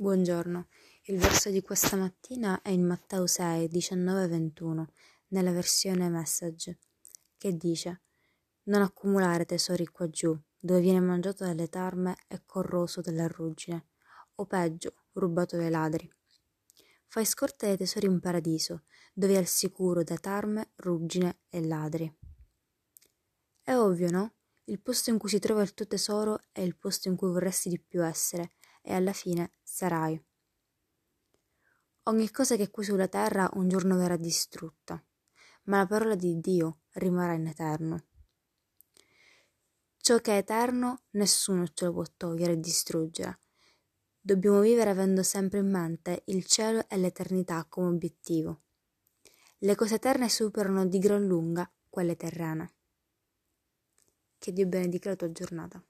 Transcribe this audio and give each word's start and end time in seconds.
Buongiorno, 0.00 0.68
il 1.06 1.18
verso 1.18 1.50
di 1.50 1.60
questa 1.60 1.96
mattina 1.96 2.62
è 2.62 2.68
in 2.68 2.86
Matteo 2.86 3.26
6, 3.26 3.66
19-21, 3.66 4.84
nella 5.30 5.50
versione 5.50 6.08
Message, 6.08 6.78
che 7.36 7.56
dice 7.56 8.02
Non 8.66 8.82
accumulare 8.82 9.44
tesori 9.44 9.86
qua 9.86 10.08
giù, 10.08 10.40
dove 10.56 10.80
viene 10.80 11.00
mangiato 11.00 11.42
dalle 11.42 11.68
tarme 11.68 12.14
e 12.28 12.42
corroso 12.46 13.00
dalla 13.00 13.26
ruggine, 13.26 13.88
o 14.36 14.46
peggio, 14.46 14.94
rubato 15.14 15.56
dai 15.56 15.68
ladri. 15.68 16.08
Fai 17.08 17.24
scorta 17.24 17.66
dei 17.66 17.76
tesori 17.76 18.06
in 18.06 18.20
paradiso, 18.20 18.84
dove 19.12 19.34
è 19.34 19.38
al 19.38 19.46
sicuro 19.46 20.04
da 20.04 20.16
tarme, 20.16 20.74
ruggine 20.76 21.40
e 21.48 21.66
ladri. 21.66 22.18
È 23.60 23.74
ovvio, 23.74 24.10
no? 24.12 24.34
Il 24.66 24.80
posto 24.80 25.10
in 25.10 25.18
cui 25.18 25.28
si 25.28 25.40
trova 25.40 25.62
il 25.62 25.74
tuo 25.74 25.88
tesoro 25.88 26.38
è 26.52 26.60
il 26.60 26.76
posto 26.76 27.08
in 27.08 27.16
cui 27.16 27.32
vorresti 27.32 27.68
di 27.68 27.80
più 27.80 28.04
essere, 28.04 28.52
e 28.88 28.94
alla 28.94 29.12
fine 29.12 29.52
sarai. 29.62 30.18
Ogni 32.04 32.30
cosa 32.30 32.56
che 32.56 32.70
qui 32.70 32.84
sulla 32.84 33.06
terra 33.06 33.50
un 33.52 33.68
giorno 33.68 33.98
verrà 33.98 34.16
distrutta, 34.16 35.04
ma 35.64 35.76
la 35.76 35.86
parola 35.86 36.14
di 36.14 36.40
Dio 36.40 36.80
rimarrà 36.92 37.34
in 37.34 37.46
eterno. 37.46 38.06
Ciò 39.98 40.18
che 40.20 40.32
è 40.32 40.36
eterno 40.38 41.02
nessuno 41.10 41.66
ce 41.68 41.84
lo 41.84 41.92
può 41.92 42.04
togliere 42.16 42.52
e 42.52 42.60
distruggere. 42.60 43.40
Dobbiamo 44.18 44.60
vivere 44.60 44.88
avendo 44.88 45.22
sempre 45.22 45.58
in 45.58 45.70
mente 45.70 46.22
il 46.26 46.46
cielo 46.46 46.88
e 46.88 46.96
l'eternità 46.96 47.66
come 47.68 47.88
obiettivo. 47.88 48.62
Le 49.58 49.74
cose 49.74 49.96
eterne 49.96 50.30
superano 50.30 50.86
di 50.86 50.98
gran 50.98 51.26
lunga 51.26 51.70
quelle 51.90 52.16
terrene. 52.16 52.74
Che 54.38 54.52
Dio 54.52 54.66
benedica 54.66 55.10
la 55.10 55.16
tua 55.16 55.30
giornata. 55.30 55.84